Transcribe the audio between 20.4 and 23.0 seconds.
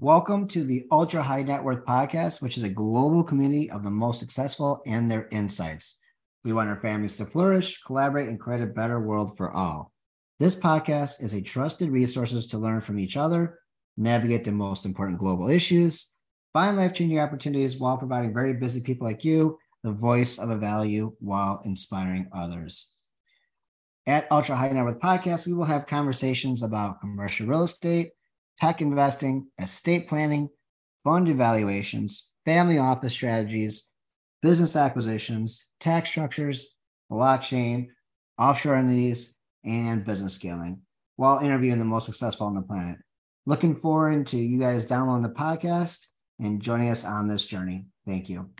of a value while inspiring others.